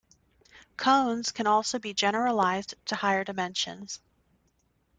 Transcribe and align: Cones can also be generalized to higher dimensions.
Cones 0.77 1.31
can 1.31 1.45
also 1.45 1.77
be 1.77 1.93
generalized 1.93 2.73
to 2.85 2.95
higher 2.95 3.23
dimensions. 3.23 3.99